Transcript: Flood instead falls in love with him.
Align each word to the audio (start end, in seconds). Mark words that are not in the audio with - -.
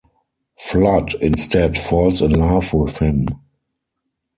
Flood 0.57 1.13
instead 1.21 1.77
falls 1.77 2.23
in 2.23 2.31
love 2.33 2.73
with 2.73 2.97
him. 2.97 3.27